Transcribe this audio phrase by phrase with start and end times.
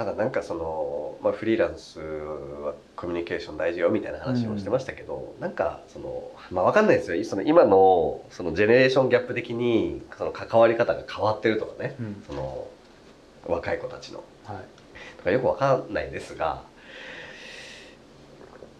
[0.00, 7.24] うん、ただなんかその、まあ、フリーランスはコミュニケーション大事よみたいな話をしてましたけど、なんかそのまあわかんないですよ。
[7.24, 11.96] その今のそのジェネレーションギャップ的にその関わり方が変わってるとかね。
[12.00, 12.22] うん。
[12.26, 12.68] その
[13.46, 14.24] 若い子たちの。
[14.44, 14.56] はい。
[15.18, 16.62] とかよくわかんないですが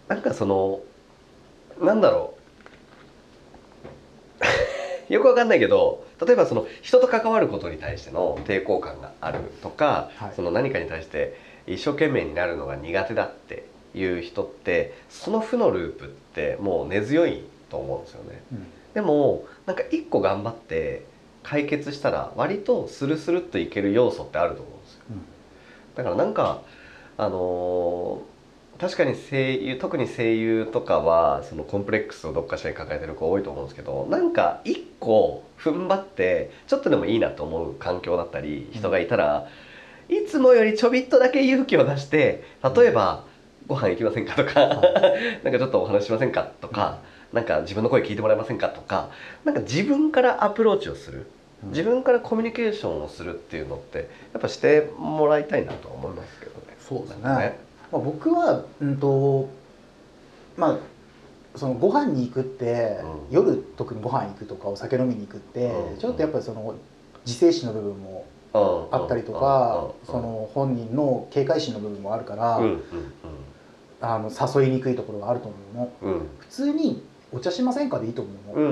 [0.09, 0.80] なんかその
[1.80, 2.40] なんだろう。
[5.12, 18.43] よくわかんないけど例えばその人と関わることに対しての抵抗感があるとか、はいその何かに対して一生懸命になるのが苦手だっていう人ってその負のループってもう根強いと思うんですよね。
[18.52, 21.05] うんでもなんか一個頑張って
[21.45, 25.01] 解決したら割とスルスルっといける要素ってあると思うんですよ。
[25.10, 25.23] うん
[25.95, 26.62] だからなんか
[27.16, 28.29] あのー
[28.80, 39.46] 確かに声優特に声優とかはそのコンプレックスをどっかしらに抱えてる子多いと思うんですけどなんか一個踏ん張ってちょっとでもいいなと思う環境だったり人がいたら、
[40.09, 42.42] いつもよりちょびっとだけ勇気を出して
[42.74, 43.24] 例えば
[43.68, 44.60] 「ご飯行きませんか?」とか
[45.44, 47.00] 「なんかちょっとお話ししませんか?」とか、
[47.34, 49.10] なんか自分の声聞いてもらえませんかとか
[49.44, 51.26] なんか自分からアプローチをする
[51.65, 56.76] うん自分からコミュニケーションをするっていうのってやっぱしてもらいたいなとは思いますけどね。
[56.80, 59.49] そうですねまあ、僕はうんと
[60.57, 60.79] まあ
[61.57, 63.35] そのご飯に行くって、うん。
[63.35, 65.99] 夜特にご飯行くとかお酒飲みに行くって、うん。
[65.99, 66.75] ちょっとやっぱりその
[67.27, 68.25] 自制心の部分も
[68.55, 68.94] うん。
[68.94, 70.06] あったりとか、うん。
[70.06, 72.61] その本人の警戒心の部分もあるから、
[74.00, 75.93] あの誘いにくいところがあると思うの。
[76.03, 76.12] うん。
[76.12, 77.03] うん普通に
[77.33, 78.66] 「お茶しませんか?」でいいと思うの、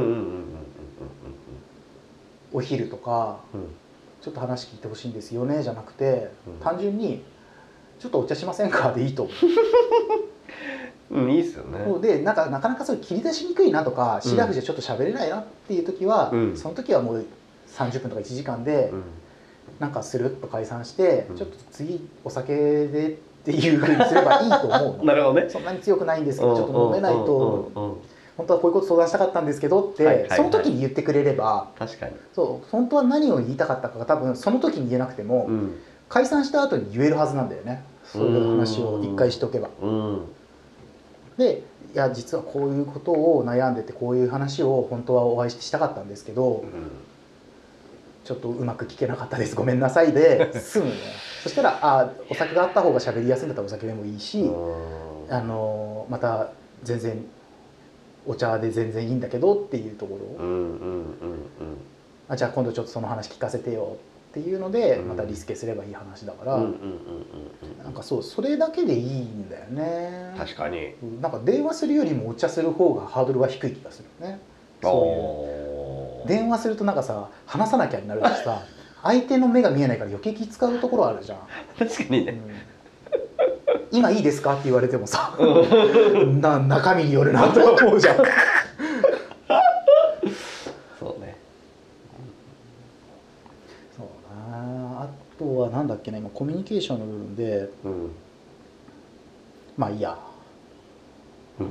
[2.53, 3.67] お昼とかうんうん
[4.21, 6.55] 「ちょっと話聞いてほしいんですよね」じゃなくて、うん。
[6.61, 7.23] 単純に
[7.99, 9.35] 「ちょっとお茶しませんか?」でいいと思う。
[11.11, 11.79] うんいいっすよね。
[12.01, 16.57] でなんかなかなかそれ切り出しにくいなとかシラフじゃちょっと喋れないなっていう時は、うん。
[16.57, 17.25] その時はもう
[17.75, 19.03] 30分とか1時間でうん。
[19.79, 21.37] なんかスルッと解散して、うん。
[21.37, 22.55] ちょっと次お酒
[22.89, 23.11] でっ
[23.45, 25.05] ていうふうにすればいいと思うの。
[25.05, 25.49] なるほどね。
[25.49, 27.71] そんなに強くないんですけどちょっと飲めないと
[28.37, 30.29] 本当はこういうこと相談したかったんですけどって、はいはい。
[30.29, 30.37] はい。
[30.37, 32.13] その時に言ってくれれば確かに。
[32.35, 35.75] そう本当は何を言いたかったかが多分その時に言えなくても、うん。
[36.09, 39.69] 解散した後に言えるはずなんだよねそういう話を一回しておけば。
[39.81, 40.25] うん。
[41.37, 41.63] で
[41.95, 46.65] いや実はこういうことを悩んでてこういう話を本当はお会いしたかったんですけど
[48.25, 49.55] ちょっとうまく聞けなかったです。
[49.55, 50.97] ごめんなさいで済むのよ。
[51.43, 56.53] そしたらあお酒があった方が喋りやすいんだったらお酒でもいいし、うんあのまた
[56.83, 57.25] 全然
[58.27, 61.07] お茶で全然いいんだけどっていうところ、うんうんうん。
[62.29, 63.97] あじゃあ今度ちょっとその話聞かせてよ
[64.41, 65.09] っていうのでうん。
[65.09, 66.57] またリスケすればいい話だから、
[67.85, 70.35] なんかそうそれだけでいいんだよね。
[70.39, 70.95] 確かに。
[71.21, 74.39] なんか電話するよりもお茶する方がハードルは低い気がするよね。
[74.83, 76.29] そういう。
[76.29, 78.63] 電話するとなんかさ話さなきゃになるしさ
[79.03, 81.39] 相手の目が見えないから余計気使うところあるじゃん、
[81.79, 82.33] 確かにね。
[82.33, 83.99] うん。
[83.99, 84.55] 今いいですか？
[84.55, 85.35] って言われてもさ。
[86.41, 88.17] な中身によるなと思うじゃん
[90.99, 91.37] そうね。
[93.97, 98.11] そうなあとはなんだっけな今コミュニケーションの部分でうん。
[99.77, 100.19] まあいいや。
[101.61, 101.67] うん。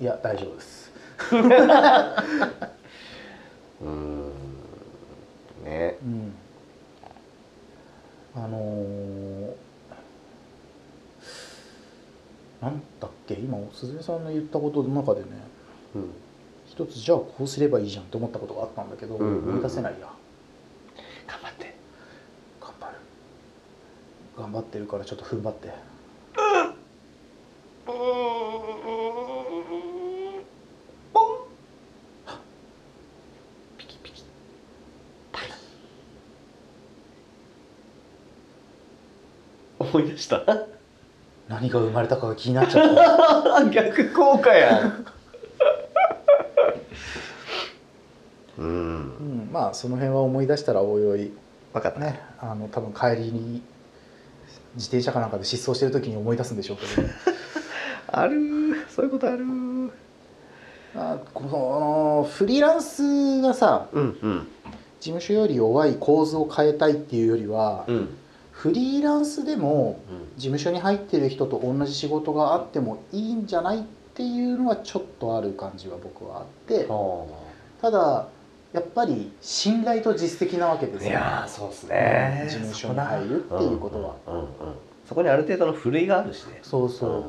[0.00, 0.92] いや大丈夫です。
[3.82, 4.32] うん。
[5.64, 5.96] ね。
[6.02, 6.34] うん。
[8.34, 9.52] あのー
[12.62, 15.26] なんだっけ今鈴木さんの言ったことの中でね
[15.96, 16.10] うん。
[16.64, 19.48] 一つじゃあこうすればいいじゃんって思ったことがあったんだけど、うんうんうん。
[19.50, 20.06] 思い出せないや
[21.26, 21.74] 頑張って。
[22.60, 22.96] 頑張る
[24.36, 25.72] 頑張ってるからちょっと踏ん張って。
[39.78, 40.42] 思い出した。
[41.48, 45.06] 何が生まれたかが気になっちゃった 逆効果やん。
[48.58, 48.66] うん。
[48.66, 51.32] うん、まあその辺は思い出したらおいおい
[51.74, 52.00] 分かった。
[52.00, 53.62] ねあの多分帰りに
[54.74, 57.08] 自転車かなんかで失踪してる時に思い出すんでしょうけど、
[58.08, 58.88] あるー。
[58.88, 59.44] そういうことある
[60.94, 64.48] あ、このフリーランスがさうんうん。
[65.00, 68.08] 事務所より弱い構図を変えたいっていうよりは、うん。
[68.52, 70.18] フリーランスでもうん。
[70.36, 73.82] 事務所に入ってる人と同じ仕事があってもいいんじゃないっ
[74.14, 76.86] ていうのはちょっとある感じは僕はあって。
[77.80, 78.28] ただ
[78.72, 82.46] やっぱり信頼と実績なわけですいよやーそうですね。
[82.48, 84.14] 事務所に入るっていうことは。
[84.26, 84.48] うんうんうん
[85.04, 86.60] そこにある程度のふるいがあるしね。
[86.62, 87.24] そうそう、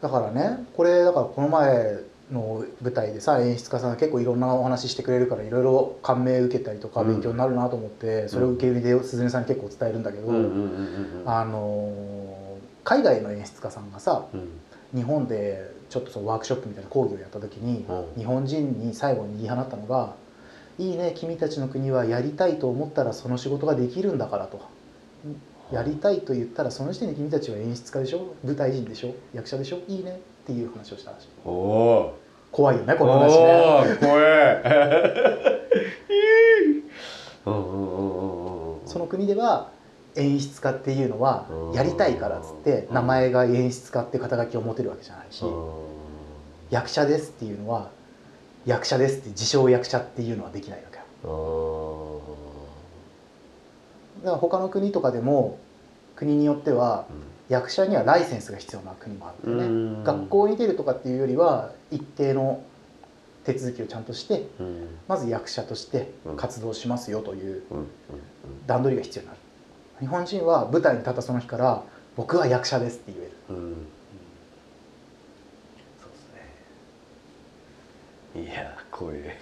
[0.00, 1.98] だからねこれだからこの前
[2.30, 7.08] の舞台でさ演出家さんが結構いろんなお話ししてくれるからいろいろ感銘受けたりとかうん。
[7.08, 11.28] 勉強になるなと思って、それを受け売りで鈴音さんに結構伝えるんだけど、うんうんうんうん。
[11.28, 14.48] あの海外の演出家さんがさうん。
[14.94, 18.18] 日本でちょっとそのワークショップみたいな講義をやった時に、うん。
[18.18, 20.14] 日本人に最後に言い放ったのが
[20.78, 24.60] 「いいね君たちの国はやりたいと思ったらその仕事ができるんだから」と。
[25.72, 28.34] やりたいと言ったらその時点で君たちは演出家でしょ？
[28.44, 29.14] 舞台人でしょ？
[29.32, 29.78] 役者でしょ？
[29.88, 30.20] いいね？
[30.42, 31.28] っていう話をしたらしい。
[31.44, 32.14] おお
[32.52, 33.96] 怖いよねーこの話ね。
[33.98, 34.62] 怖え。
[37.46, 38.86] うんうんうんうんうん。
[38.86, 39.70] その国では
[40.16, 45.50] 演出家っていうのはうんやりたいからっつって名前が演出家って肩書きを持てるわけじゃないしうん。
[46.70, 47.88] 役者ですっていうのは
[48.66, 52.20] 役者ですって自称役者っていうのはできないわけよ。
[54.22, 55.58] だから他の国とかでも
[56.16, 57.06] 国によっては
[57.48, 59.76] 役者にはライセンスが必要な国もあるんだよね。
[59.76, 60.04] うん。
[60.04, 62.62] 学校に出るとかっていうよりは一定の
[63.44, 64.88] 手続きをちゃんとしてうん。
[65.08, 67.62] まず役者として活動しますよという
[68.66, 69.40] 段取りが必要になる。
[70.00, 71.82] 日本人は舞台に立ったその日から
[72.16, 73.32] 僕は役者ですって言える。
[73.50, 73.74] うんうん
[76.00, 76.40] そうですね
[78.34, 79.38] いや怖え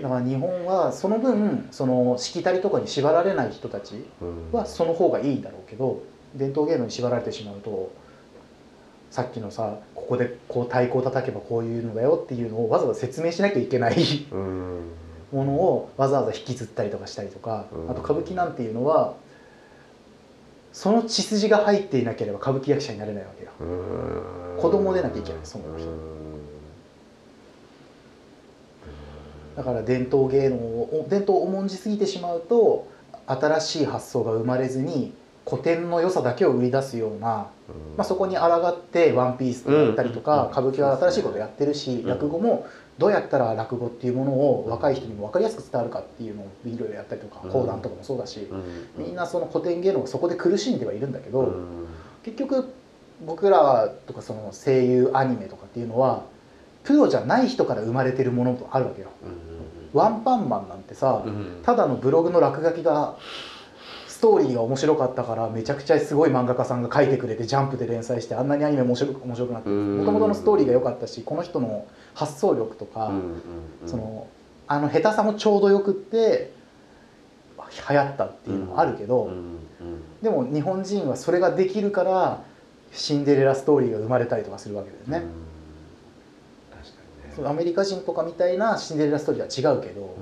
[0.00, 4.52] だから日本はその分そのしきたりとかに縛られない人たちうん。
[4.52, 6.02] はその方がいいんだろうけど
[6.34, 7.92] 伝統芸能に縛られてしまうと
[9.10, 13.96] さっきのさここでこう太鼓を叩けばこういうのだよっていうのをわざわざ説明しなきゃいけない
[14.30, 14.80] うん。
[15.32, 17.90] ものをわざわざ引きずったりとかしたりとかうん。
[17.90, 19.14] あと歌舞伎なんていうのは
[20.72, 23.50] その血筋が入っていなければ歌舞伎役者になれないわけよ。
[23.60, 24.62] うん。
[24.62, 26.20] 子供でなきゃいけないその人うん
[29.60, 32.88] だから伝統芸能を伝統を重んじすぎてしまうと
[33.26, 35.12] 新しい発想が生まれずに
[35.46, 37.50] 古典の良さだけを売り出すような、ま
[37.98, 40.50] あ、そこに抗って「ワンピースとやったりとか、うん。
[40.50, 42.08] 歌舞伎は新しいことやってるし、うん。
[42.08, 42.66] 落語も
[42.96, 47.50] どうやったら落語っていうものを若い人にも分かりやすく伝わるかっていうのをいろいろやったりとかうん。
[47.50, 48.54] 講談とかもそうだし、う
[49.02, 49.04] ん。
[49.04, 51.86] みんなその古典芸能がそこで苦しんではいるんだけど、うん。
[52.22, 52.64] 結局
[53.26, 56.22] 僕らとかその声優アニメとかっていうのは
[56.84, 59.08] プロじゃない人から生まれてるものとあるわけよ。
[59.92, 61.60] ワンパンマンなんてさ、うん。
[61.62, 63.16] ただのブログの落書きが
[64.06, 69.98] ストーリーが面白かったからめちゃくちゃすごい漫画家さんが書いてくれてジャンプで連載してあんなにアニメ面白く面白くなってうん。
[69.98, 73.22] もともとのストーリーが良かったしこの人の発想力とか、うんうん
[73.82, 73.88] うん。
[73.88, 74.26] その
[74.66, 76.52] あの下手さもちょうどよくって
[77.88, 79.60] 流行ったっていうのもあるけど、うんうん
[80.22, 82.44] でも日本人はそれができるから
[82.92, 85.26] シンデレラストーリーが生まれたりとかするわけだよね。
[87.44, 90.16] アメリカ人とかみたいなシンデレラストーリーは違うけど、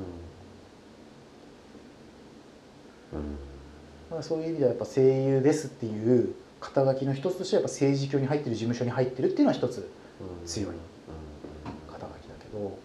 [4.10, 10.74] まあ、そういう意味ではやっぱ声優ですっていう肩書きの一つとしてやっぱ政治協に入ってる事務所に入ってるっていうのは一つうん強いうん
[11.92, 12.78] 肩書きだけど、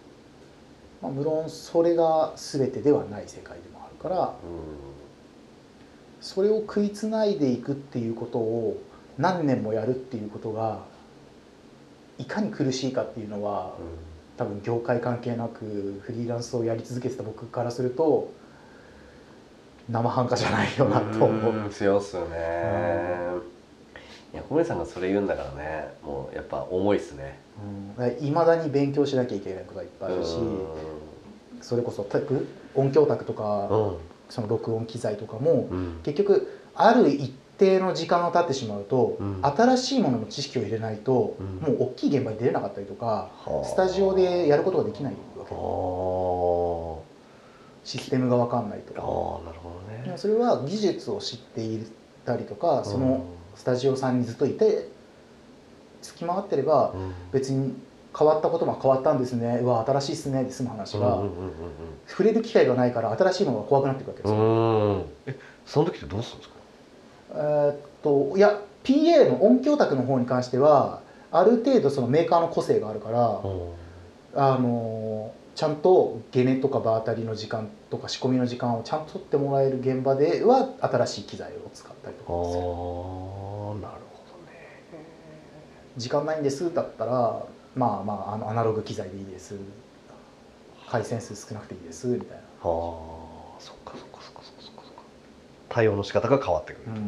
[1.02, 4.34] まあ、無論それが全てではない世界でもあるから
[6.20, 8.82] それを食いつないでいくっていうことを
[9.18, 10.80] 何年もやるっていうことが
[12.18, 13.74] いかに苦しいかっていうのは
[14.36, 18.32] 多分業界関係なくフリーランスをやり続けてた僕からすると
[19.88, 21.54] 生半可じゃないよなと思う。
[21.54, 22.36] うん強っすよね。
[24.32, 27.38] いや小森さんがそれ言うんだからねもうやっぱ重いっすね。
[28.20, 30.36] いまだに勉強しなきゃいけないことがいっぱいあるし
[31.60, 33.96] それこそ卓音響卓とかうん。
[34.30, 36.00] その録音機材とかもうん。
[36.02, 39.40] 結局ある一定の時間が経ってしまうと、うん。
[39.42, 41.46] 新しいものの知識を入れないと、うん。
[41.74, 43.30] もう大きい現場に出れなかったりとかは
[43.62, 43.64] あ。
[43.64, 45.54] スタジオでやることができないわけあ。
[47.84, 50.02] システムが分かんないとああかなるほどね。
[50.04, 51.86] でもそれは技術を知ってい
[52.24, 54.88] たりとかそのスタジオさんにずっといて
[56.02, 57.12] 付き回ってればうん。
[57.32, 57.74] 別に
[58.16, 59.58] 変わったことも変わったんですね。
[59.60, 60.44] うわ新しいっすね。
[60.44, 61.24] で済む話が、
[62.06, 65.06] 触れる機会がないから新しいものが怖くなっていくわけですよ、
[65.66, 66.54] その時ってどうするんですか？
[67.34, 71.00] えーっといや PA の音響卓の方に関しては
[71.32, 73.40] ある程度そのメーカーの個性があるから、
[74.36, 83.82] あのちゃんとゲネとか場当たりの時間とか仕込みの時間をちゃんと取ってもらえる現場では新しい機材を使ったりとああかする。
[83.82, 84.92] なるほどね。
[85.96, 89.56] 時間ないんですだったらまあまああのアナログ機材でいいです。
[90.88, 92.34] 回線数少なくていいですみたいな。
[92.36, 92.40] ああ
[93.58, 94.82] そっかそっかそっかそっかそっか
[95.74, 97.04] 対応の仕方が変わってくるですね。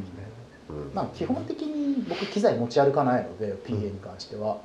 [0.70, 0.90] うん。
[0.92, 4.58] まあ基本的に僕機材持ち歩かないので PA に関しては、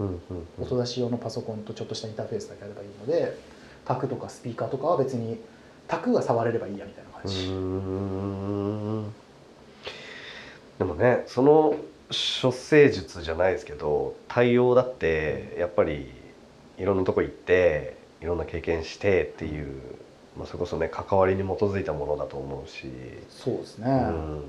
[0.59, 3.37] 音出し用のパソコンとちょっとしたインターフェースだけあればいいので
[3.85, 5.39] タクとかスピーカーとかは別に
[5.87, 7.45] タクが触れればいいやみたいな感うじ、
[10.79, 11.75] でもねその
[12.41, 16.11] 処世術じゃないですけど対応だってやっぱり
[16.79, 19.79] いろんなとこ行っていろんな経験してっていう、
[20.37, 22.89] まあ、それこそね関わりに基づいたものだと思うし、
[23.29, 24.43] そうですね、うん。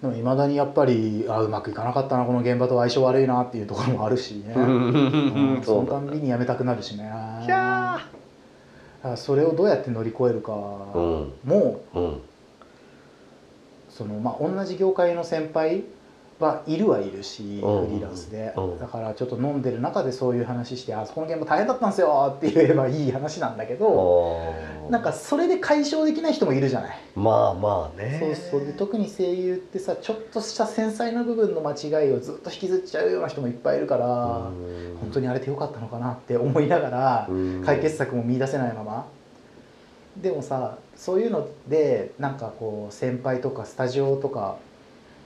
[0.00, 5.62] でもいまだにやっぱりあうまくいかなかったなこの現場と相性悪いなっていうところもあるしね、うん。
[5.62, 7.12] そのたんびに辞めたくなるしね。
[9.16, 10.56] それをどうやって乗り越えるかう
[10.98, 11.32] ん。
[11.44, 12.20] もうん。
[13.90, 15.84] そのまあ同じ業界の先輩
[16.40, 18.78] はいるはいるし、うんフリーランスで、うん。
[18.78, 24.54] だからちょっと飲んでる中でそういう話して「あそこの現場大変だったんですよ」って言えばいい話なんだけど
[24.88, 26.98] なんかそれで解消できない人もいるじゃない。
[27.14, 28.18] まあまあね。
[28.20, 37.62] そうそうで特に声優ってさちょっとした繊細な部分の間違いをずっと引きずっちゃうような人もいっぱいいるから、本当にあれでよかったのかなって思いながらうん。
[37.64, 39.06] 解決策も見出せないまま。
[40.16, 44.56] でもさそういうのでなんかこう先輩とかスタジオとか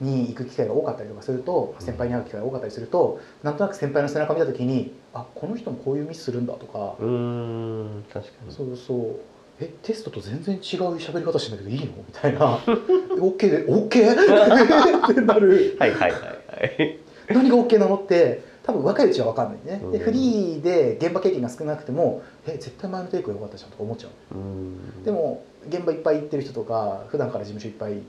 [0.00, 8.52] に行く機会が多かったりとかすると先輩に会う機会が多かったりするとなんとなく先輩の背中見た時にあこの人もこういうミスするんだとかうーん確かに。
[8.52, 9.16] そうそう。
[9.60, 10.60] えテストと全然違う
[10.96, 11.92] 喋り方してんだけどいいの？
[11.98, 12.56] みたいな。
[13.16, 13.86] OK で OK?
[15.12, 15.76] ってなる。
[15.78, 16.20] はいはいはい。
[16.20, 16.26] は
[16.66, 16.98] い
[17.32, 19.80] 何が OK なのって多分若いうちは分かんないね。
[19.92, 20.04] でうん。
[20.04, 24.34] フリーで現場経験が少なくてもえ絶対前のテイクが良かったじゃんとか思っちゃう。
[24.34, 25.04] うん。
[25.04, 28.02] でも現場いっぱい行ってる人とか普段から事務所いっぱい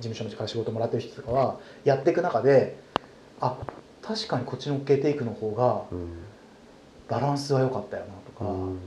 [0.00, 2.78] 事務所のから仕事もらってる人とかはやっていく中で
[3.40, 3.56] あ
[4.02, 6.08] 確かにこっちの OK テイクの方がうん。
[7.08, 8.78] バランスは良かったよなとか、うん。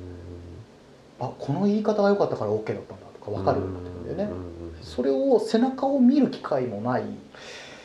[1.19, 7.03] あこの言い方が良かったから OK だったんだとか分かるようになってくるんだよね、うんそれを背中を見る機会もない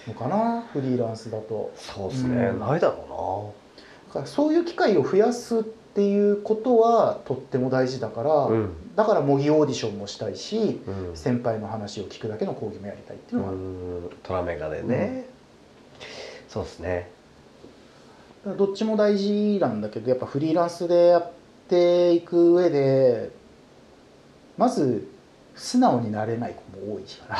[0.08, 1.72] のかなフリーランスだと。
[1.76, 2.60] そうですね、うん。
[2.60, 3.54] ないだろ
[4.08, 8.94] だからそういう機会を増やすっていうことはとっても大事だから、うん。
[8.96, 11.16] だから模擬オーディションもしたいしうん。
[11.16, 13.60] 先輩の話を聞くだけの講義もやりたいっていうのがある、う
[14.06, 14.10] ん。
[14.22, 15.26] トラメガでね、
[16.48, 17.10] そうですね。
[18.56, 21.32] どっちも大事なんだけどやっぱフリーランスでやっ
[21.68, 23.30] ていく上で
[24.56, 25.08] まず
[25.56, 27.38] 素直になれない子も多いから。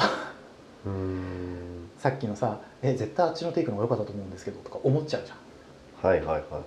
[0.86, 1.88] うん。
[1.98, 5.38] さっきのさ「え絶対あっちのテイクの方が良かったと思うんですけど」とか思っちゃうじゃん
[6.02, 6.58] はいはいはいはいは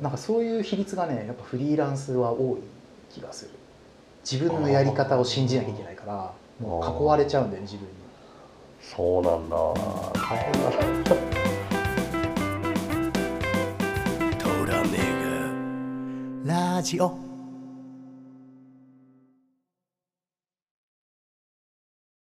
[0.00, 0.02] い。
[0.02, 2.60] なんかそういう比率がねやっぱフリーランスは多い
[3.10, 3.50] 気がする。
[4.30, 7.94] 自分のやり方を信じなきゃいけないからもう囲われちゃうんだよね自分に。
[8.80, 9.56] そうなんだ。
[10.20, 11.46] 大変だ。
[16.44, 17.25] なラジオ